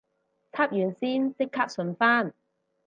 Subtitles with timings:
[0.53, 2.33] 插完線即刻順返